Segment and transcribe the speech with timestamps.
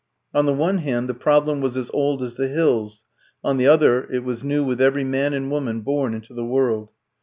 [0.33, 3.03] On the one hand the problem was as old as the hills,
[3.43, 6.89] on the other it was new with every man and woman born into the world.